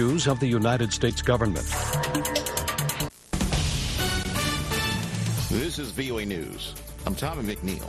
[0.00, 1.66] News of the United States government.
[5.50, 6.74] This is VOA News.
[7.04, 7.84] I'm Tommy McNeil.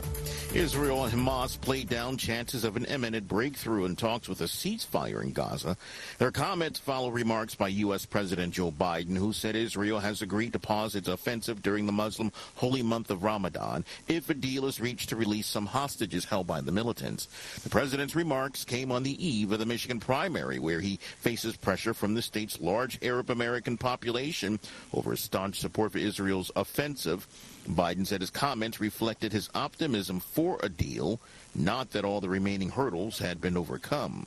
[0.54, 5.22] Israel and Hamas played down chances of an imminent breakthrough in talks with a ceasefire
[5.22, 5.78] in Gaza.
[6.18, 8.04] Their comments follow remarks by U.S.
[8.04, 12.30] President Joe Biden, who said Israel has agreed to pause its offensive during the Muslim
[12.56, 16.60] holy month of Ramadan if a deal is reached to release some hostages held by
[16.60, 17.28] the militants.
[17.62, 21.94] The president's remarks came on the eve of the Michigan primary, where he faces pressure
[21.94, 24.60] from the state's large Arab American population
[24.92, 27.26] over his staunch support for Israel's offensive.
[27.68, 31.20] Biden said his comments reflected his optimism for a deal,
[31.54, 34.26] not that all the remaining hurdles had been overcome.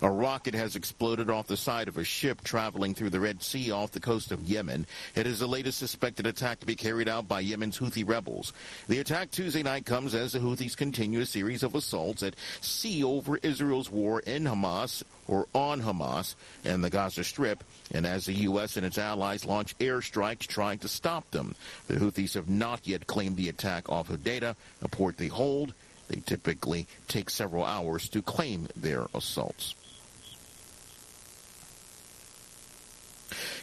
[0.00, 3.70] A rocket has exploded off the side of a ship traveling through the Red Sea
[3.70, 4.86] off the coast of Yemen.
[5.14, 8.52] It is the latest suspected attack to be carried out by Yemen's Houthi rebels.
[8.88, 13.04] The attack Tuesday night comes as the Houthis continue a series of assaults at sea
[13.04, 18.34] over Israel's war in Hamas or on Hamas and the Gaza Strip, and as the
[18.34, 18.76] U.S.
[18.76, 21.54] and its allies launch airstrikes trying to stop them.
[21.86, 25.74] The Houthis have not yet claimed the attack off Hodeidah, a port they hold.
[26.12, 29.74] They typically take several hours to claim their assaults.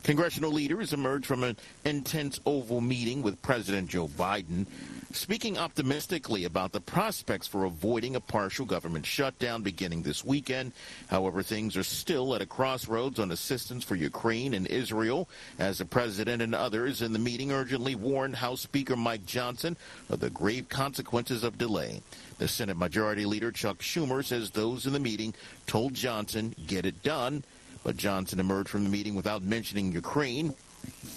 [0.02, 4.66] Congressional leaders emerged from an intense Oval meeting with President Joe Biden,
[5.12, 10.72] speaking optimistically about the prospects for avoiding a partial government shutdown beginning this weekend.
[11.08, 15.86] However, things are still at a crossroads on assistance for Ukraine and Israel, as the
[15.86, 19.78] president and others in the meeting urgently warned House Speaker Mike Johnson
[20.10, 22.02] of the grave consequences of delay.
[22.40, 25.34] The Senate Majority Leader Chuck Schumer says those in the meeting
[25.68, 27.44] told Johnson, get it done.
[27.84, 30.56] But Johnson emerged from the meeting without mentioning Ukraine.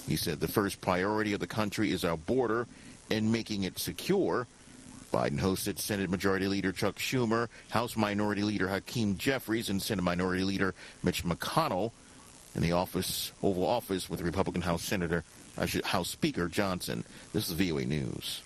[0.08, 2.66] He said the first priority of the country is our border
[3.08, 4.48] and making it secure.
[5.12, 10.42] Biden hosted Senate Majority Leader Chuck Schumer, House Minority Leader Hakeem Jeffries, and Senate Minority
[10.42, 11.92] Leader Mitch McConnell
[12.56, 15.22] in the office, Oval Office with Republican House Senator,
[15.84, 17.04] House Speaker Johnson.
[17.32, 18.42] This is VOA News.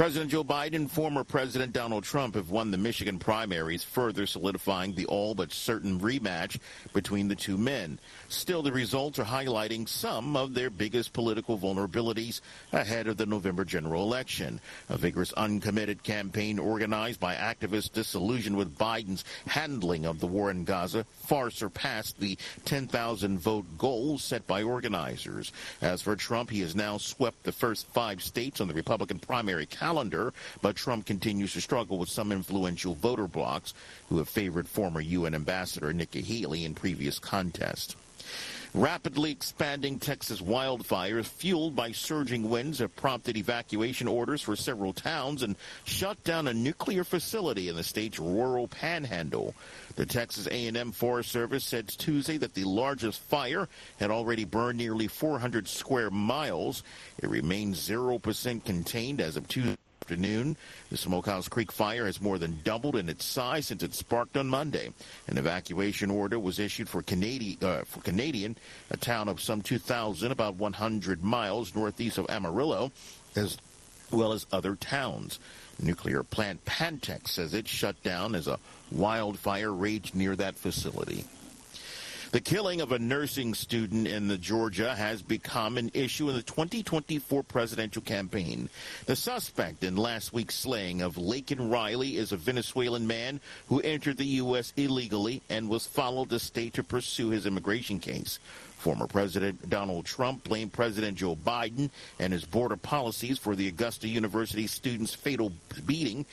[0.00, 4.94] President Joe Biden and former President Donald Trump have won the Michigan primaries, further solidifying
[4.94, 6.58] the all but certain rematch
[6.94, 7.98] between the two men.
[8.30, 12.40] Still, the results are highlighting some of their biggest political vulnerabilities
[12.72, 14.58] ahead of the November general election.
[14.88, 20.64] A vigorous, uncommitted campaign organized by activists disillusioned with Biden's handling of the war in
[20.64, 25.52] Gaza far surpassed the 10,000 vote goal set by organizers.
[25.82, 29.66] As for Trump, he has now swept the first five states on the Republican primary
[29.66, 33.74] calendar calendar, but Trump continues to struggle with some influential voter blocs
[34.08, 37.96] who have favored former UN Ambassador Nikki Haley in previous contests.
[38.72, 45.42] Rapidly expanding Texas wildfires fueled by surging winds have prompted evacuation orders for several towns
[45.42, 49.56] and shut down a nuclear facility in the state's rural panhandle.
[49.96, 53.68] The Texas A&M Forest Service said Tuesday that the largest fire
[53.98, 56.84] had already burned nearly 400 square miles.
[57.20, 59.79] It remains 0% contained as of Tuesday
[60.10, 60.56] afternoon.
[60.90, 64.48] The Smokehouse Creek fire has more than doubled in its size since it sparked on
[64.48, 64.92] Monday.
[65.28, 68.56] An evacuation order was issued for Canadian, uh, for Canadian,
[68.90, 72.90] a town of some 2,000, about 100 miles northeast of Amarillo,
[73.36, 73.56] as
[74.10, 75.38] well as other towns.
[75.80, 78.58] Nuclear plant Pantex says it shut down as a
[78.90, 81.24] wildfire raged near that facility.
[82.32, 86.42] The killing of a nursing student in the Georgia has become an issue in the
[86.42, 88.68] 2024 presidential campaign.
[89.06, 94.16] The suspect in last week's slaying of Laken Riley is a Venezuelan man who entered
[94.16, 94.72] the U.S.
[94.76, 98.38] illegally and was followed to state to pursue his immigration case.
[98.76, 101.90] Former President Donald Trump blamed President Joe Biden
[102.20, 105.52] and his border policies for the Augusta University student's fatal
[105.84, 106.24] beating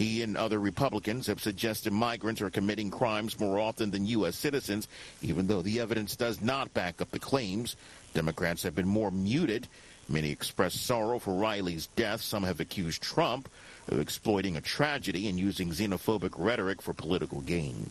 [0.00, 4.34] he and other Republicans have suggested migrants are committing crimes more often than U.S.
[4.34, 4.88] citizens,
[5.20, 7.76] even though the evidence does not back up the claims.
[8.14, 9.68] Democrats have been more muted.
[10.08, 12.22] Many express sorrow for Riley's death.
[12.22, 13.50] Some have accused Trump
[13.88, 17.90] of exploiting a tragedy and using xenophobic rhetoric for political gain.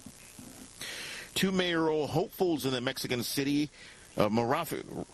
[1.35, 3.69] Two mayoral hopefuls in the Mexican city
[4.17, 5.05] uh, of Maravatío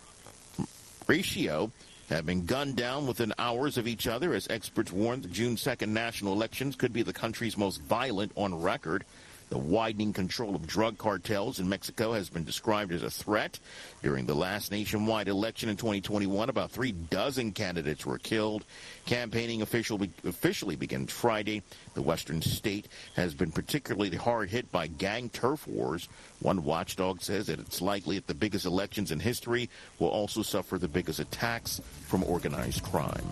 [2.09, 5.89] have been gunned down within hours of each other as experts warn the June 2nd
[5.89, 9.03] national elections could be the country's most violent on record.
[9.49, 13.59] The widening control of drug cartels in Mexico has been described as a threat.
[14.01, 18.65] During the last nationwide election in 2021, about three dozen candidates were killed.
[19.05, 21.61] Campaigning officially begins Friday.
[21.93, 26.09] The western state has been particularly hard hit by gang turf wars.
[26.39, 29.69] One watchdog says that it's likely that the biggest elections in history
[29.99, 33.25] will also suffer the biggest attacks from organized crime.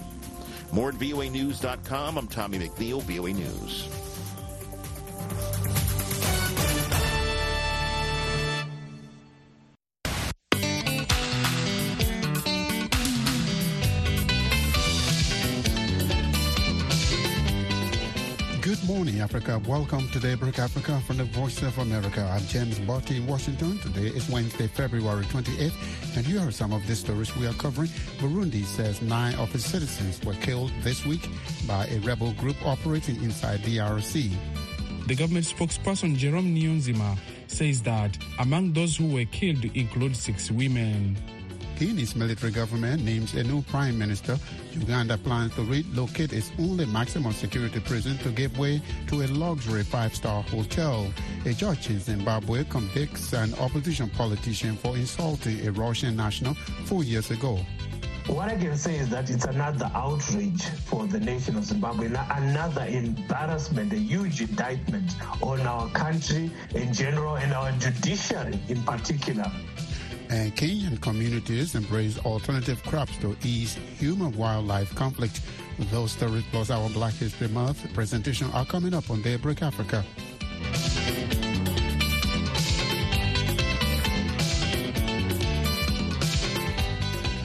[0.71, 2.17] More at voanews.com.
[2.17, 4.12] I'm Tommy McNeil, VOA News.
[18.93, 19.59] Morning, Africa.
[19.67, 22.29] Welcome to Daybreak Africa from the Voice of America.
[22.31, 23.79] I'm James Butty in Washington.
[23.79, 27.89] Today is Wednesday, February 28th, and here are some of the stories we are covering.
[28.19, 31.27] Burundi says nine of its citizens were killed this week
[31.65, 34.31] by a rebel group operating inside the DRC.
[35.07, 37.17] The government spokesperson Jerome Niyonzima
[37.47, 41.17] says that among those who were killed include six women.
[41.77, 44.37] Guinea's military government names a new prime minister.
[44.71, 49.83] Uganda plans to relocate its only maximum security prison to give way to a luxury
[49.83, 51.11] five-star hotel.
[51.45, 56.53] A judge in Zimbabwe convicts an opposition politician for insulting a Russian national
[56.85, 57.59] four years ago.
[58.27, 62.85] What I can say is that it's another outrage for the nation of Zimbabwe, another
[62.85, 65.11] embarrassment, a huge indictment
[65.41, 69.51] on our country in general and our judiciary in particular.
[70.33, 75.41] And Kenyan communities embrace alternative crops to ease human-wildlife conflict.
[75.91, 80.03] Those stories plus our Black History Month presentation are coming up on Daybreak Africa.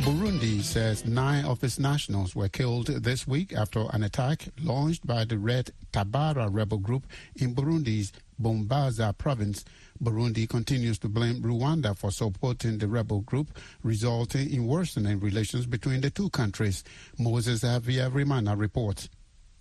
[0.01, 5.27] Burundi says nine of its nationals were killed this week after an attack launched by
[5.27, 7.05] the Red Tabara rebel group
[7.37, 9.65] in Burundi's Bubanza province.
[10.03, 13.51] Burundi continues to blame Rwanda for supporting the rebel group,
[13.83, 16.85] resulting in worsening relations between the two countries.
[17.19, 19.09] Moses Havyarimana reports.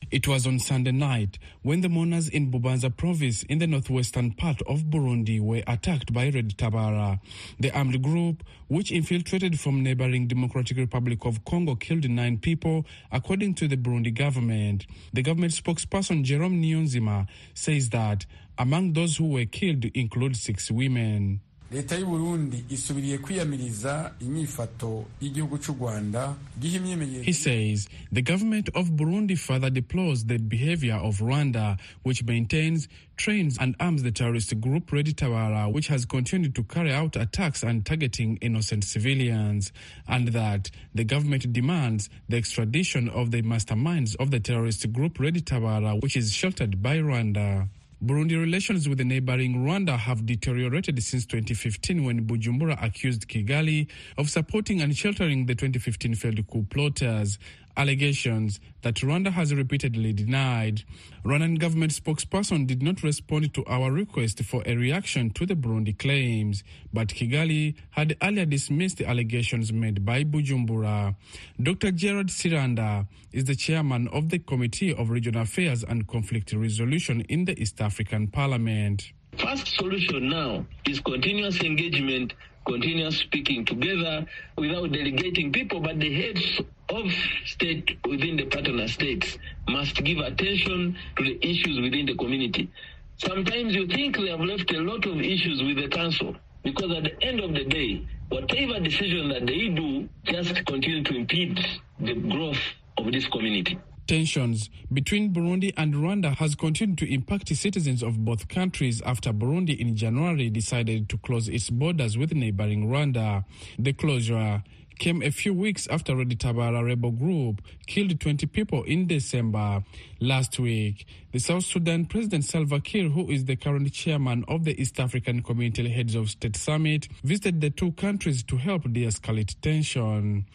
[0.09, 4.61] It was on Sunday night when the mourners in Bubanza province in the northwestern part
[4.61, 7.19] of Burundi were attacked by Red Tabara.
[7.59, 13.55] The armed group, which infiltrated from neighboring Democratic Republic of Congo, killed nine people, according
[13.55, 14.87] to the Burundi government.
[15.11, 18.25] The government spokesperson Jerome Niyonzima says that
[18.57, 21.41] among those who were killed include six women.
[21.71, 26.77] Leta y'u burundi isubiriye kwiyamiriza inyifato y'igihugu cy'u rwanda giha
[27.23, 33.57] He says the government of Burundi further deplores the behavior of Rwanda, which maintains, trains,
[33.59, 37.85] and arms the terrorist group Red Tabara, which has continued to carry out attacks and
[37.85, 39.71] targeting innocent civilians,
[40.07, 45.35] and that the government demands the extradition of the masterminds of the terrorist group Red
[45.45, 47.69] Tabara, which is sheltered by Rwanda.
[48.03, 53.87] Burundi relations with the neighboring Rwanda have deteriorated since 2015 when Bujumbura accused Kigali
[54.19, 57.39] of supporting and sheltering the 2015 failed coup plotters,
[57.77, 60.83] allegations that Rwanda has repeatedly denied.
[61.23, 65.97] Rwandan government spokesperson did not respond to our request for a reaction to the Burundi
[65.97, 71.15] claims, but Kigali had earlier dismissed the allegations made by Bujumbura.
[71.61, 71.91] Dr.
[71.91, 77.45] Gerard Siranda is the chairman of the Committee of Regional Affairs and Conflict Resolution in
[77.45, 79.11] the East African Parliament.
[79.37, 82.33] First solution now is continuous engagement,
[82.65, 84.25] continuous speaking together
[84.57, 87.11] without delegating people, but the heads of
[87.45, 89.37] state within the partner states
[89.67, 92.69] must give attention to the issues within the community.
[93.17, 97.03] Sometimes you think they have left a lot of issues with the council because at
[97.03, 101.59] the end of the day, whatever decision that they do just continue to impede
[101.99, 102.59] the growth
[102.97, 103.77] of this community.
[104.07, 109.77] Tensions between Burundi and Rwanda has continued to impact citizens of both countries after Burundi
[109.77, 113.43] in January decided to close its borders with neighboring Rwanda.
[113.77, 114.63] The closure
[114.99, 119.83] came a few weeks after Red Tabara rebel group killed 20 people in December.
[120.19, 124.79] Last week, the South Sudan President Salva Kiir, who is the current chairman of the
[124.79, 130.45] East African Community Heads of State Summit, visited the two countries to help de-escalate tension.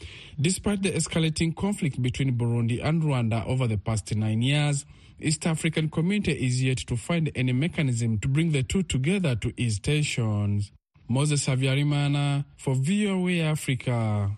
[0.41, 4.85] Despite the escalating conflict between Burundi and Rwanda over the past nine years,
[5.21, 9.53] East African community is yet to find any mechanism to bring the two together to
[9.57, 10.73] ease tensions.
[11.13, 14.31] Moses Havyarimana for VOA Africa.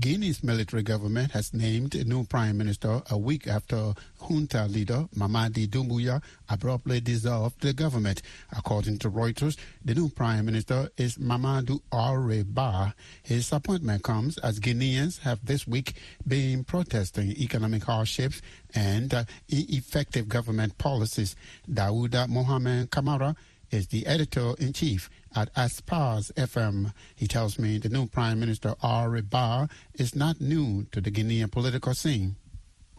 [0.00, 3.92] Guinea's military government has named a new prime minister a week after
[4.26, 8.22] junta leader Mamadi Doumbouya abruptly dissolved the government.
[8.56, 12.92] According to Reuters, the new prime minister is Mamadou Oury Bah.
[13.22, 15.92] His appointment comes as Guineans have this week
[16.26, 18.40] been protesting economic hardships
[18.74, 21.36] and uh, ineffective government policies.
[21.70, 23.36] Daouda Mohamed Kamara
[23.70, 26.92] is the editor-in-chief at Espace FM.
[27.14, 31.50] He tells me the new Prime Minister Oury Bah is not new to the Guinean
[31.50, 32.36] political scene.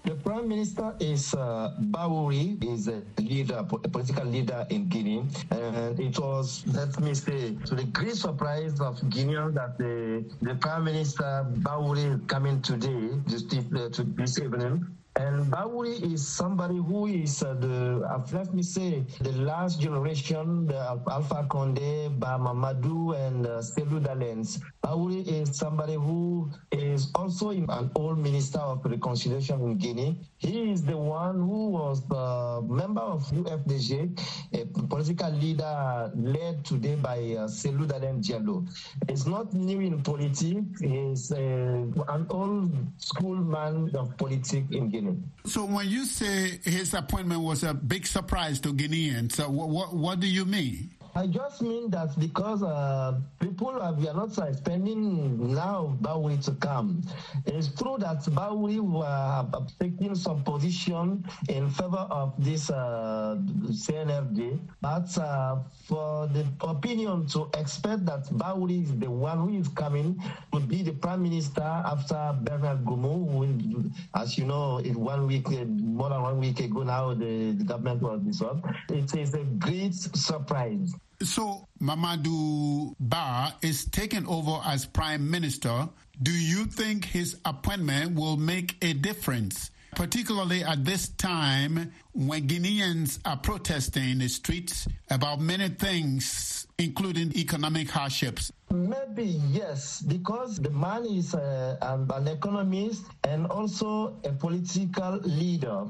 [0.06, 6.00] The Prime Minister is uh, Bauri, is a leader, a political leader in Guinea, and
[6.00, 10.86] it was, let me say, to the great surprise of Guineans that the, the Prime
[10.86, 17.08] Minister Bauri is coming today, just uh, to this evening, And Bawuri is somebody who
[17.08, 23.46] is uh, the, uh, let me say, the last generation, the Alpha Conde, Bamamadu, and
[23.46, 24.60] uh, Cellou Daleins.
[24.90, 30.18] Is somebody who is also an old minister of reconciliation in Guinea.
[30.38, 34.20] He is the one who was the member of UFDG,
[34.54, 38.68] a political leader led today by uh, Cellou Dalein Diallo.
[39.08, 40.82] He's not new in politics.
[40.82, 45.09] He's uh, an old school man of politics in Guinea.
[45.46, 49.96] So when you say his appointment was a big surprise to Guineans, so what, what,
[49.96, 50.92] what do you mean?
[51.16, 57.02] I just mean that because uh, people are, we not expecting now Bawuri to come.
[57.46, 63.38] It's true that Bawuri were taking some position in favor of this uh,
[63.68, 69.68] CNFD, but uh, for the opinion to expect that Bawuri is the one who is
[69.70, 70.22] coming
[70.54, 75.50] to be the prime minister after Bernard Goumou, who, as you know, in one week,
[75.50, 78.64] more than one week ago now, the, the government was dissolved.
[78.90, 80.94] It is a great surprise.
[81.22, 85.90] So Mamadou Ba is taken over as prime minister.
[86.22, 89.72] Do you think his appointment will make a difference?
[89.96, 97.36] Particularly at this time when Guineans are protesting in the streets about many things, including
[97.36, 98.52] economic hardships.
[98.72, 105.86] Maybe yes, because the man is uh, an, economist and also a political leader.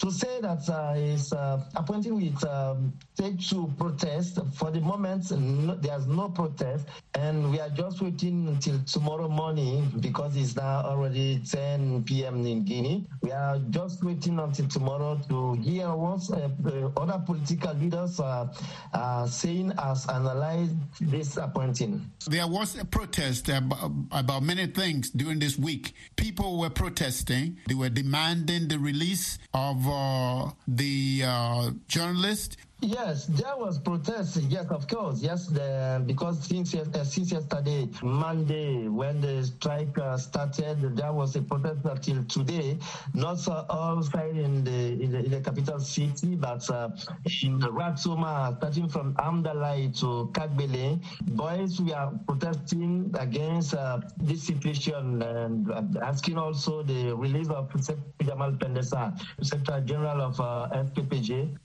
[0.00, 5.76] To say that uh, he's uh, appointing with um, to protest, for the moment no,
[5.76, 11.40] there's no protest, and we are just waiting until tomorrow morning because it's now already
[11.48, 12.44] 10 p.m.
[12.44, 13.06] in Guinea.
[13.22, 18.50] We are just waiting until tomorrow to hear what uh, other political leaders are,
[18.92, 22.10] are saying as analyze this appointing.
[22.28, 25.94] There was a protest about, many things during this week.
[26.16, 27.58] People were protesting.
[27.68, 34.36] They were demanding the release of uh, the uh, journalist Yes, there was protest.
[34.42, 35.22] Yes, of course.
[35.22, 41.34] Yes, the, because since, uh, since yesterday, Monday, when the strike uh, started, there was
[41.34, 42.78] a protest until today.
[43.14, 46.90] Not uh, all sides in the, in the, in the capital city, but uh,
[47.42, 51.00] in Ratoma, starting from Hamdallaye to Kagbele,
[51.36, 55.70] boys we are protesting against uh, this situation and
[56.02, 57.70] asking also the release of
[58.22, 61.56] Jamal Pendessa, Secretary General of uh, FPPJ.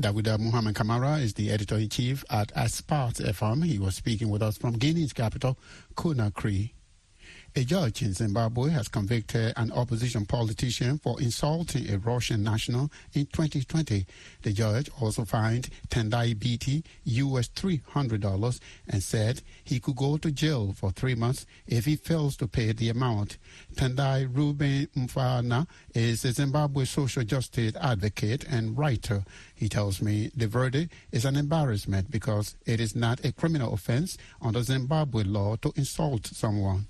[0.00, 3.64] Daouda Mohamed Kamara is the editor-in-chief at Espace FM.
[3.64, 5.58] He was speaking with us from Guinea's capital,
[5.96, 6.70] Conakry.
[7.58, 13.26] A judge in Zimbabwe has convicted an opposition politician for insulting a Russian national in
[13.26, 14.06] 2020.
[14.42, 20.72] The judge also fined Tendai Biti US $300 and said he could go to jail
[20.72, 23.38] for three months if he fails to pay the amount.
[23.74, 29.24] Tendai Ruben Mbofana is a Zimbabwe social justice advocate and writer.
[29.52, 34.16] He tells me the verdict is an embarrassment because it is not a criminal offense
[34.40, 36.86] under Zimbabwe law to insult someone.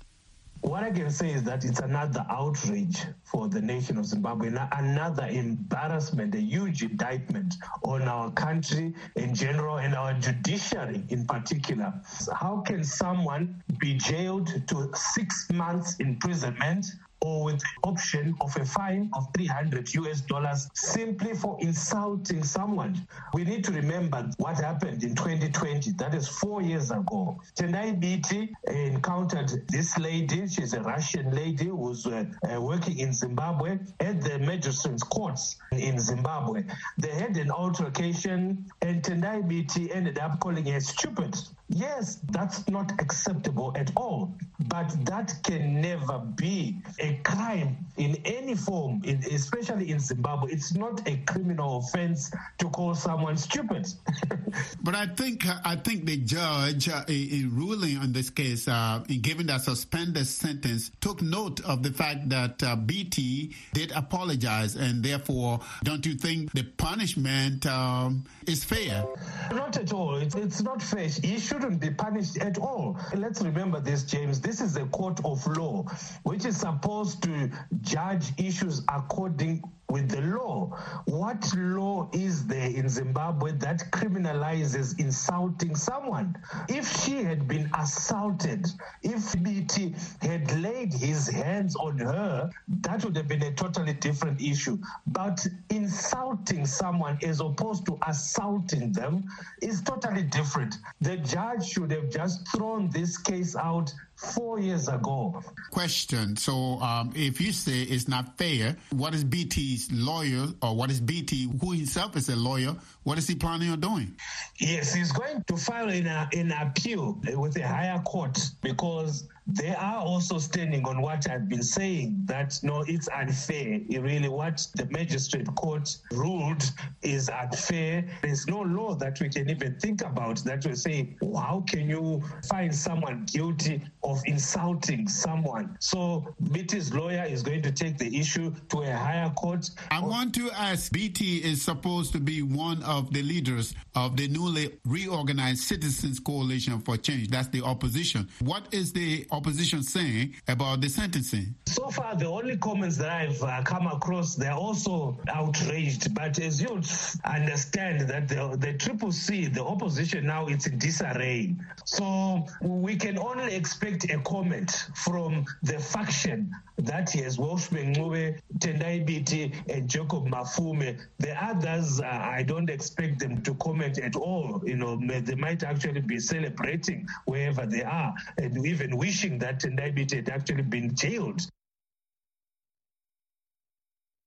[0.61, 5.25] What I can say is that it's another outrage for the nation of Zimbabwe, another
[5.25, 11.93] embarrassment, a huge indictment on our country in general and our judiciary in particular.
[12.33, 16.85] How can someone be jailed to six months imprisonment
[17.21, 23.07] or with the option of a fine of 300 US dollars simply for insulting someone.
[23.33, 25.91] We need to remember what happened in 2020.
[25.91, 27.39] That is four years ago.
[27.55, 30.47] Tendai Biti encountered this lady.
[30.47, 35.99] She's a Russian lady who's uh, uh, working in Zimbabwe at the magistrate's courts in
[35.99, 36.63] Zimbabwe.
[36.97, 41.35] They had an altercation, and Tendai Biti ended up calling her stupid.
[41.69, 44.33] Yes, that's not acceptable at all,
[44.67, 50.51] but that can never be a crime in any form, in, especially in Zimbabwe.
[50.51, 53.87] It's not a criminal offense to call someone stupid.
[54.81, 59.21] but I think I think the judge, uh, in ruling on this case, uh, in
[59.21, 65.03] giving that suspended sentence, took note of the fact that uh, Biti did apologize, and
[65.03, 69.05] therefore, don't you think the punishment um, is fair?
[69.51, 70.15] Not at all.
[70.15, 71.07] It's, it's not fair.
[71.07, 72.97] He shouldn't be punished at all.
[73.15, 74.39] Let's remember this, James.
[74.39, 75.83] This is a court of law,
[76.23, 77.51] which is supposed to
[77.81, 80.67] judge issues according with the law.
[81.05, 86.35] What law is there in Zimbabwe that criminalizes insulting someone?
[86.67, 88.67] If she had been assaulted,
[89.01, 92.49] if Biti had laid his hands on her,
[92.81, 94.77] that would have been a totally different issue.
[95.07, 99.25] But insulting someone as opposed to assaulting them
[99.61, 100.75] is totally different.
[101.01, 105.41] The judge should have just thrown this case out four years ago.
[105.71, 106.35] Question.
[106.35, 110.99] So, um, if you say it's not fair, what is Biti's lawyer, or what is
[110.99, 112.75] Biti, who himself is a lawyer,
[113.09, 114.15] what is he planning on doing?
[114.59, 119.27] Yes, he's going to file in uh, a, in appeal with a higher court because
[119.53, 123.81] they are also standing on what I've been saying that no, it's unfair.
[123.89, 126.63] Really, what the magistrate court ruled
[127.01, 128.05] is unfair.
[128.21, 132.21] There's no law that we can even think about that will say, how can you
[132.47, 135.77] find someone guilty of insulting someone?
[135.79, 139.69] So Biti's lawyer is going to take the issue to a higher court.
[139.89, 144.27] I want to ask Biti is supposed to be one of the leaders of the
[144.27, 147.29] newly reorganized Citizens Coalition for Change.
[147.29, 148.27] That's the opposition.
[148.39, 151.55] What is the opposition saying about the sentencing?
[151.67, 156.13] So far, the only comments that I've uh, come across, they're also outraged.
[156.13, 156.81] But as you
[157.25, 161.55] understand that the, the Triple C, the opposition now, it's in disarray.
[161.85, 169.05] So we can only expect a comment from the faction that is Welshman Ncube, Tendai
[169.05, 170.97] Biti, and Jacob Mafume.
[171.19, 174.61] The others, uh, I don't expect them to comment at all.
[174.65, 179.91] You know, they might actually be celebrating wherever they are and even wishing that Tendai
[180.15, 181.41] had actually been jailed.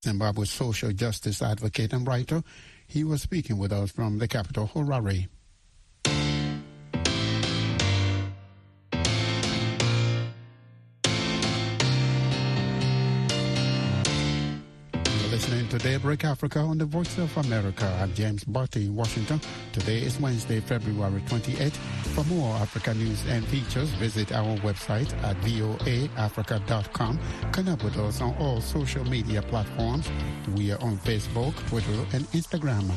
[0.04, 2.42] Zimbabwe's social justice advocate and writer.
[2.86, 5.28] He was speaking with us from the capital, Harare.
[15.52, 17.84] Listening to Daybreak Africa on the Voice of America.
[18.00, 19.38] I'm James Butty in Washington.
[19.74, 21.76] Today is Wednesday, February 28th.
[22.14, 27.20] For more Africa news and features, visit our website at voaafrica.com.
[27.52, 30.08] Connect with us on all social media platforms.
[30.56, 32.90] We are on Facebook, Twitter, and Instagram.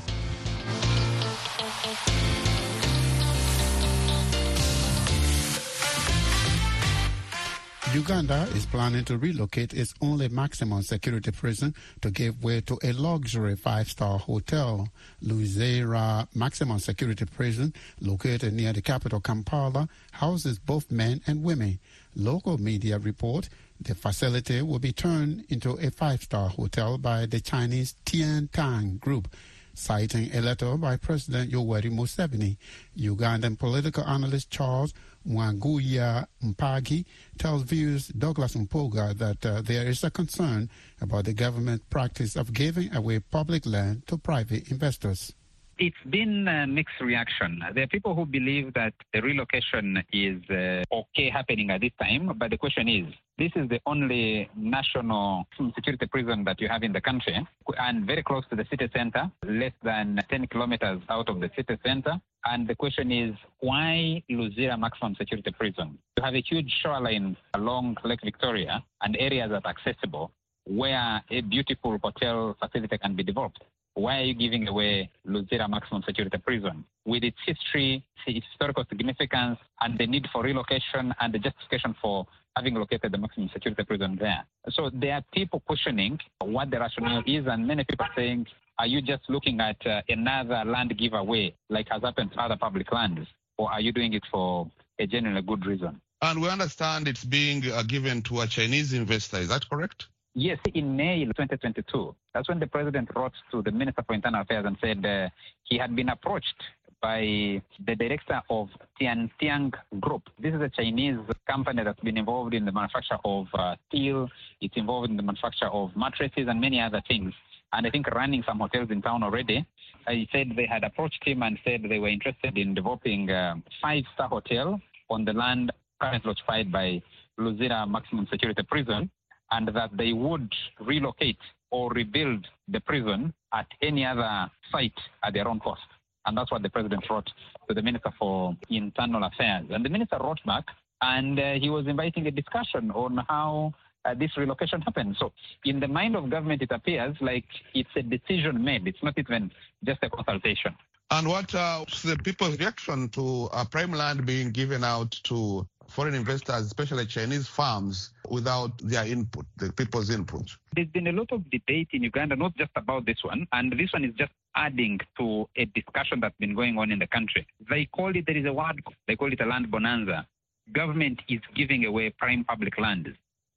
[7.96, 12.92] Uganda is planning to relocate its only maximum security prison to give way to a
[12.92, 14.90] luxury five-star hotel.
[15.24, 21.80] Luzira Maximum Security Prison, located near the capital Kampala, houses both men and women.
[22.18, 23.48] Local media report
[23.80, 29.30] the facility will be turned into a five-star hotel by the Chinese Tian Tang Group
[29.76, 32.58] citing a letter by President Yoweri Museveni.
[32.98, 34.94] Ugandan political analyst Charles
[35.28, 37.06] Mwanguhya Mpagi
[37.38, 40.70] tells viewers Douglas Mpuga that uh, there is a concern
[41.02, 45.34] about the government practice of giving away public land to private investors.
[45.78, 47.62] It's been a mixed reaction.
[47.74, 52.32] There are people who believe that the relocation is uh, okay happening at this time,
[52.38, 56.94] but the question is, this is the only national security prison that you have in
[56.94, 57.46] the country
[57.78, 61.78] and very close to the city center, less than 10 kilometers out of the city
[61.86, 62.14] center.
[62.46, 65.98] And the question is, why Luzira Maximum Security Prison?
[66.16, 70.32] You have a huge shoreline along Lake Victoria and areas that are accessible
[70.68, 73.60] where a beautiful hotel facility can be developed.
[73.96, 79.58] Why are you giving away Luzira Maximum Security Prison with its history, its historical significance,
[79.80, 82.28] and the need for relocation and the justification for
[82.58, 84.44] having located the maximum security prison there?
[84.72, 88.48] So there are people questioning what the rationale is, and many people saying,
[88.80, 92.92] are you just looking at uh, another land giveaway like has happened to other public
[92.92, 96.02] lands, or are you doing it for a genuinely good reason?
[96.22, 99.38] And we understand it's being uh, given to a Chinese investor.
[99.38, 100.08] Is that correct?
[100.38, 102.14] Yes, in May 2022.
[102.34, 105.30] That's when the president wrote to the Minister for Internal Affairs and said uh,
[105.64, 106.62] he had been approached
[107.02, 108.68] by the director of
[109.00, 109.72] Tian Tiantiang
[110.02, 110.24] Group.
[110.38, 114.28] This is a Chinese company that's been involved in the manufacture of uh, steel.
[114.60, 117.34] It's involved in the manufacture of mattresses and many other things.
[117.72, 119.66] And I think running some hotels in town already.
[120.10, 124.28] He said they had approached him and said they were interested in developing a five-star
[124.28, 125.72] hotel on the land
[126.02, 127.02] currently occupied by
[127.40, 129.10] Luzira Maximum Security Prison
[129.52, 131.38] and that they would relocate
[131.72, 135.82] or rebuild the prison at any other site at their own cost.
[136.26, 137.30] And that's what the president wrote
[137.68, 139.66] to the Minister for Internal Affairs.
[139.70, 140.66] And the minister wrote back
[141.02, 143.74] and uh, he was inviting a discussion on how
[144.06, 145.16] uh, this relocation happened.
[145.20, 145.32] So,
[145.66, 148.88] in the mind of government, it appears like it's a decision made.
[148.88, 149.52] It's not even
[149.84, 150.76] just a consultation.
[151.12, 156.14] And what uh, the people's reaction to uh, prime land being given out to foreign
[156.14, 160.56] investors, especially Chinese firms, without their input, the people's input?
[160.76, 163.92] There's been a lot of debate in Uganda, not just about this one, and this
[163.94, 167.46] one is just adding to a discussion that's been going on in the country.
[167.70, 170.26] They call it, there is a word, they call it a land bonanza.
[170.74, 173.10] Government is giving away prime public lands.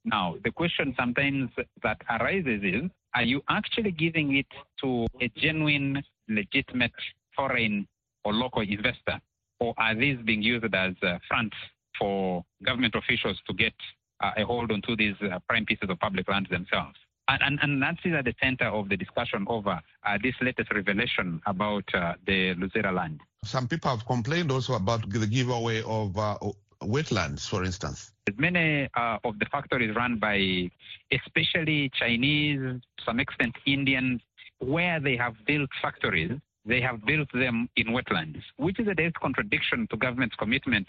[0.05, 1.49] Now, the question sometimes
[1.83, 4.45] that arises is, are you actually giving it
[4.81, 6.93] to a genuine, legitimate
[7.35, 7.87] foreign
[8.23, 9.19] or local investor,
[9.59, 11.55] or are these being used as uh, fronts
[11.99, 13.73] for government officials to get
[14.21, 16.95] uh, a hold onto these uh, prime pieces of public land themselves.
[17.27, 20.73] And, and, and that is at the center of the discussion over uh, this latest
[20.73, 23.21] revelation about uh, the Luzira land.
[23.45, 26.37] Some people have complained also about the giveaway of uh,
[26.81, 28.11] wetlands, for instance.
[28.37, 30.71] Many uh, of the factories run by
[31.11, 34.21] especially Chinese, to some extent Indians,
[34.59, 36.31] where they have built factories,
[36.65, 40.87] they have built them in wetlands, which is a direct contradiction to government's commitment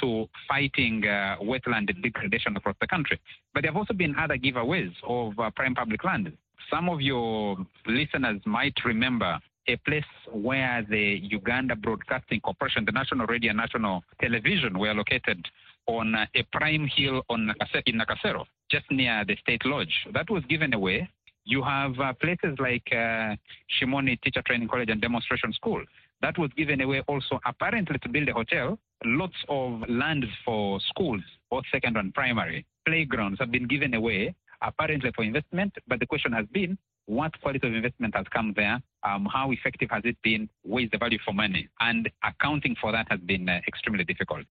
[0.00, 3.18] to fighting uh, wetland degradation across the country.
[3.54, 6.32] But there have also been other giveaways of uh, prime public land.
[6.70, 13.26] Some of your listeners might remember a place where the Uganda Broadcasting Corporation, the national
[13.26, 15.46] radio and national television were located
[15.86, 17.52] on uh, a prime hill on
[17.86, 19.92] in Nakasero, just near the state lodge.
[20.12, 21.08] That was given away.
[21.44, 23.34] You have uh, places like uh,
[23.80, 25.82] Shimoni Teacher Training College and Demonstration School.
[26.22, 28.78] That was given away also apparently to build a hotel.
[29.04, 32.66] Lots of land for schools, both secondary and primary.
[32.86, 37.66] Playgrounds have been given away apparently for investment, but the question has been what quality
[37.66, 41.18] of investment has come there, um, how effective has it been, where is the value
[41.24, 44.44] for money, and accounting for that has been uh, extremely difficult.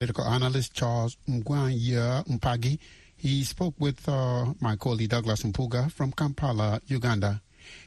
[0.00, 2.78] Political analyst Charles Mwanguhya Mpagi,
[3.16, 7.40] he spoke with uh, my colleague Douglas Mpuga from Kampala, Uganda.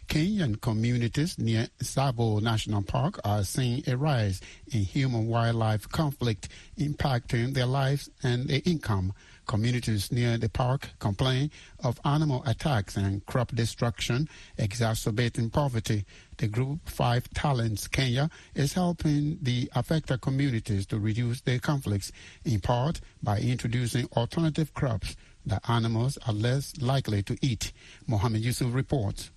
[0.07, 4.41] Kenyan communities near Tsavo National Park are seeing a rise
[4.71, 9.13] in human wildlife conflict impacting their lives and their income.
[9.47, 11.49] Communities near the park complain
[11.83, 16.05] of animal attacks and crop destruction, exacerbating poverty.
[16.37, 22.11] The group Five Talents Kenya is helping the affected communities to reduce their conflicts,
[22.45, 25.15] in part by introducing alternative crops
[25.45, 27.71] that animals are less likely to eat.
[28.07, 29.31] Mohammed Yusuf reports.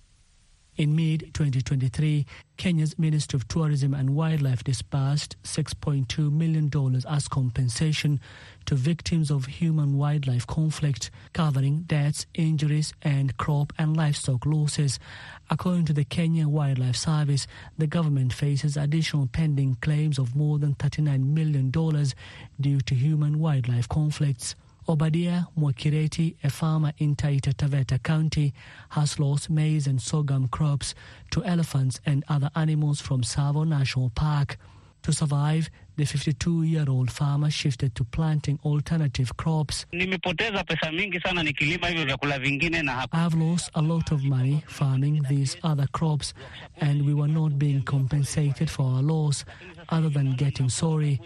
[0.77, 2.25] In mid 2023,
[2.57, 6.69] Kenya's Ministry of Tourism and Wildlife disbursed $6.2 million
[7.07, 8.19] as compensation
[8.65, 14.99] to victims of human wildlife conflict, covering deaths, injuries, and crop and livestock losses.
[15.49, 20.75] According to the Kenya Wildlife Service, the government faces additional pending claims of more than
[20.75, 21.71] $39 million
[22.59, 24.55] due to human wildlife conflicts.
[24.87, 28.53] Obadia Mwakireti, a farmer in Taita Taveta County,
[28.89, 30.93] has lost maize and sorghum crops
[31.31, 34.57] to elephants and other animals from Tsavo National Park.
[35.03, 39.85] To survive, the 52-year-old farmer shifted to planting alternative crops.
[39.93, 44.63] Nimepoteza pesa mingi sana nikilima hivyo vyakula vingine na I've lost a lot of money
[44.67, 46.33] farming these other crops
[46.81, 49.45] and we were not being compensated for our loss
[49.89, 51.19] other than getting sorry.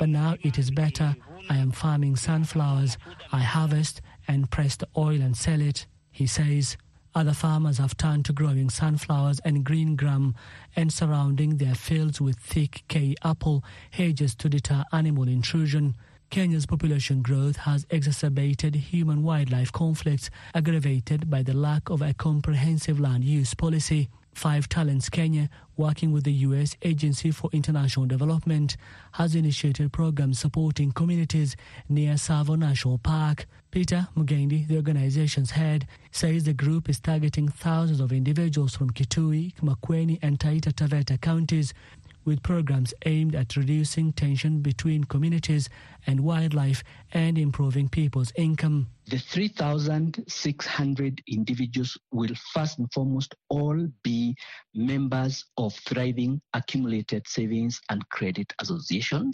[0.00, 1.14] But now it is better.
[1.50, 2.96] I am farming sunflowers.
[3.32, 6.78] I harvest and press the oil and sell it, he says.
[7.14, 10.34] Other farmers have turned to growing sunflowers and green gram
[10.74, 15.94] and surrounding their fields with thick kei apple hedges to deter animal intrusion.
[16.30, 22.98] Kenya's population growth has exacerbated human wildlife conflicts aggravated by the lack of a comprehensive
[22.98, 24.08] land use policy.
[24.40, 26.74] Five Talents Kenya, working with the U.S.
[26.80, 28.74] Agency for International Development,
[29.12, 31.56] has initiated programs supporting communities
[31.90, 33.44] near Tsavo National Park.
[33.70, 39.52] Peter Mugendi, the organization's head, says the group is targeting thousands of individuals from Kitui,
[39.60, 41.74] Makueni, and Taita Taveta counties
[42.24, 45.68] with programs aimed at reducing tension between communities
[46.06, 48.88] and wildlife and improving people's income.
[49.06, 54.36] The 3,600 individuals will first and foremost all be
[54.74, 59.32] members of Thriving Accumulated Savings and Credit Association.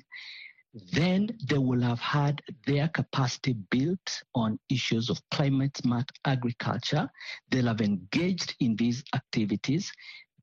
[0.93, 7.09] Then they will have had their capacity built on issues of climate smart agriculture.
[7.51, 9.91] They'll have engaged in these activities.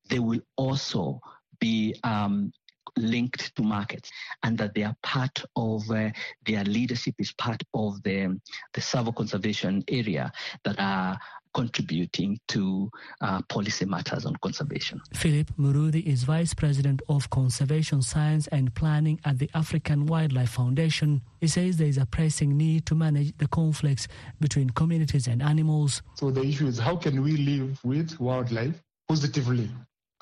[0.10, 1.21] They will also
[1.63, 2.52] be um,
[2.97, 4.12] linked to markets
[4.43, 6.10] and that they are part of uh,
[6.45, 8.17] their leadership is part of the
[8.73, 10.32] the Tsavo conservation area
[10.65, 11.17] that are
[11.54, 12.89] contributing to
[13.21, 14.99] uh, policy matters on conservation.
[15.13, 21.21] Philip Muruthi is Vice President of Conservation Science and Planning at the African Wildlife Foundation.
[21.41, 24.08] He says there is a pressing need to manage the conflicts
[24.39, 26.02] between communities and animals.
[26.15, 29.69] So the issue is how can we live with wildlife positively?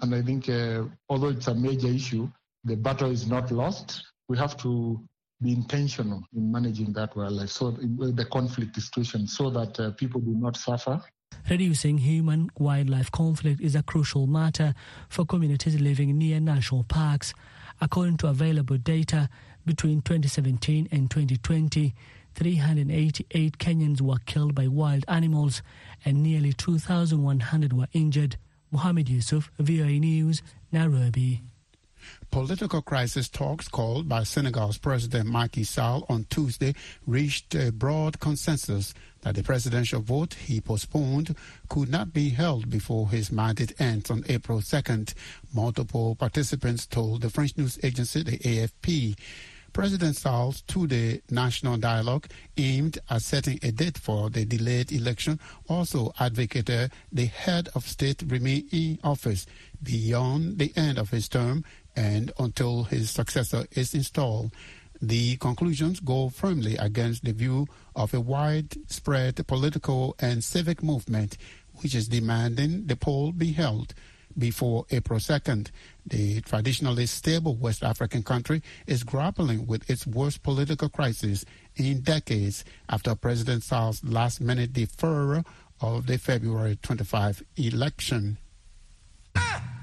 [0.01, 2.29] And I think uh, although it's a major issue,
[2.63, 4.03] the battle is not lost.
[4.27, 4.99] We have to
[5.41, 10.35] be intentional in managing that wildlife, so the conflict situation, so that uh, people do
[10.35, 11.01] not suffer.
[11.49, 14.75] Reducing human wildlife conflict is a crucial matter
[15.09, 17.33] for communities living near national parks.
[17.79, 19.29] According to available data,
[19.65, 21.93] between 2017 and 2020,
[22.35, 25.61] 388 Kenyans were killed by wild animals
[26.05, 28.37] and nearly 2,100 were injured.
[28.71, 31.41] Mohammed Yusuf, VOA News, Nairobi.
[32.31, 36.73] Political crisis talks called by Senegal's President Macky Sall on Tuesday
[37.05, 41.35] reached a broad consensus that the presidential vote he postponed
[41.69, 45.13] could not be held before his mandate ends on April 2nd.
[45.53, 49.15] Multiple participants told the French news agency, the AFP.
[49.73, 56.11] President Sall's two-day national dialogue aimed at setting a date for the delayed election also
[56.19, 59.45] advocated uh, the head of state remain in office
[59.81, 61.63] beyond the end of his term
[61.95, 64.53] and until his successor is installed.
[65.01, 71.37] The conclusions go firmly against the view of a widespread political and civic movement
[71.81, 73.93] which is demanding the poll be held
[74.37, 75.69] before April 2nd.
[76.05, 82.63] The traditionally stable West African country is grappling with its worst political crisis in decades
[82.89, 85.45] after President Sall's last minute deferral
[85.81, 88.37] of the February 25 election.
[89.35, 89.80] Ah!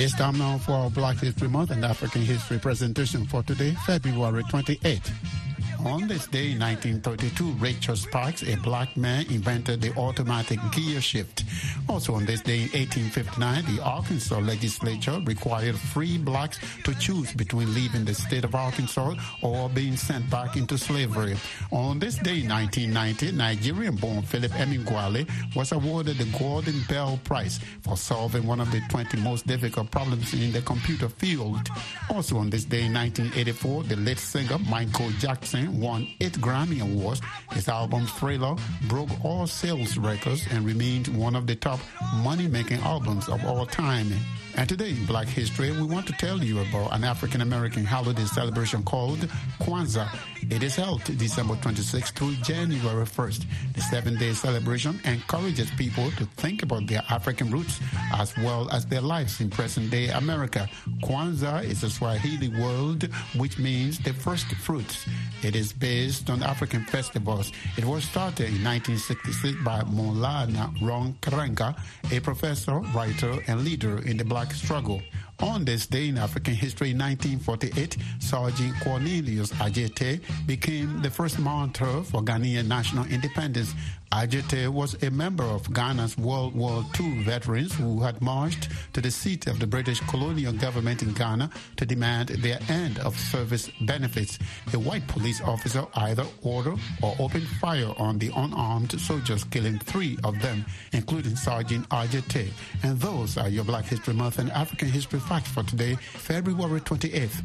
[0.00, 3.76] It is time now for our Black History Month and African History presentation for today,
[3.84, 5.39] February 28th.
[5.86, 11.44] On this day in 1932, Richard Spikes, a black man, invented the automatic gear shift.
[11.88, 17.72] Also on this day in 1859, the Arkansas legislature required free blacks to choose between
[17.74, 21.34] leaving the state of Arkansas or being sent back into slavery.
[21.72, 27.96] On this day in 1990, Nigerian-born Philip Emeagwali was awarded the Gordon Bell Prize for
[27.96, 31.68] solving one of the 20 most difficult problems in the computer field.
[32.10, 37.20] Also on this day in 1984, the late singer Michael Jackson won eight Grammy Awards.
[37.52, 38.56] His album Thriller
[38.88, 41.80] broke all sales records and remained one of the top
[42.22, 44.12] money-making albums of all time.
[44.60, 48.26] And today in Black History, we want to tell you about an African American holiday
[48.26, 49.20] celebration called
[49.58, 50.14] Kwanzaa.
[50.50, 53.46] It is held December 26th through January 1st.
[53.72, 57.80] The seven-day celebration encourages people to think about their African roots
[58.12, 60.68] as well as their lives in present-day America.
[61.02, 63.04] Kwanzaa is a Swahili word
[63.36, 65.06] which means the first fruits.
[65.42, 67.50] It is based on African festivals.
[67.78, 71.80] It was started in 1966 by Maulana Ron Karenga,
[72.12, 75.02] a professor, writer, and leader in the black struggle.
[75.42, 82.20] On this day in African history, 1948, Sergeant Cornelius Adjetey became the first martyr for
[82.22, 83.74] Ghanaian national independence.
[84.12, 89.10] Adjetey was a member of Ghana's World War II veterans who had marched to the
[89.10, 94.36] seat of the British colonial government in Ghana to demand their end of service benefits.
[94.74, 100.18] A white police officer either ordered or opened fire on the unarmed soldiers, killing three
[100.24, 102.50] of them, including Sergeant Adjetey.
[102.82, 107.44] And those are your Black History Month and African History facts for today, February 28th.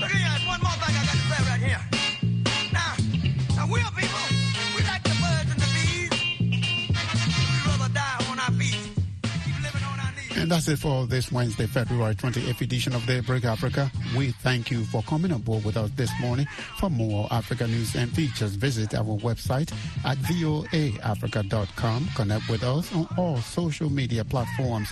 [0.00, 1.82] Look at one more thing I got to say right here.
[2.72, 2.96] Now,
[3.54, 4.29] now people.
[10.40, 13.92] And that's it for this Wednesday, February 28th edition of Daybreak Africa.
[14.16, 16.46] We thank you for coming aboard with us this morning.
[16.78, 19.70] For more Africa news and features, visit our website
[20.02, 22.08] at voaafrica.com.
[22.16, 24.90] Connect with us on all social media platforms.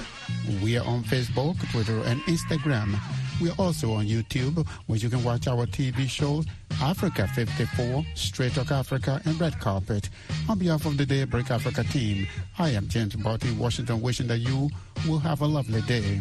[0.63, 2.99] We are on Facebook, Twitter, and Instagram.
[3.41, 6.45] We are also on YouTube, where you can watch our TV shows
[6.81, 10.11] Africa 54, Straight Talk Africa, and Red Carpet.
[10.49, 12.27] On behalf of the Daybreak Africa team,
[12.59, 14.71] I am James Butty, Washington, wishing that you
[15.07, 16.21] will have a lovely day.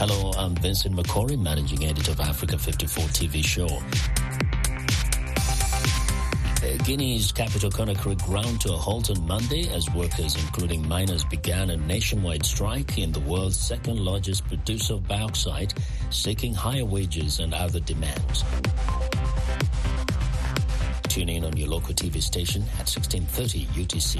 [0.00, 3.66] Hello, I'm Vincent Makori, managing editor of Africa 54 TV show.
[6.56, 11.68] Uh, Guinea's capital Conakry ground to a halt on Monday as workers, including miners, began
[11.68, 15.74] a nationwide strike in the world's second largest producer of bauxite,
[16.08, 18.42] seeking higher wages and other demands.
[21.08, 24.18] Tune in on your local TV station at 1630 UTC.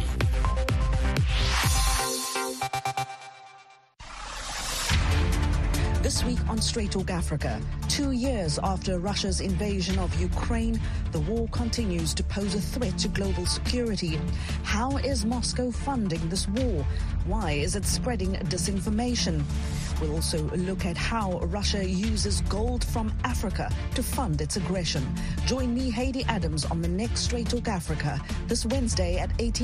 [6.11, 10.81] This week on Straight Talk Africa, two years after Russia's invasion of Ukraine,
[11.13, 14.19] the war continues to pose a threat to global security.
[14.65, 16.85] How is Moscow funding this war?
[17.27, 19.45] Why is it spreading disinformation?
[20.01, 25.07] We'll also look at how Russia uses gold from Africa to fund its aggression.
[25.47, 29.55] Join me, Haiti Adams, on the next Straight Talk Africa this Wednesday at 18.